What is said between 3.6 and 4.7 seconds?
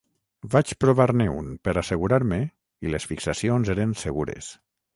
eren segures.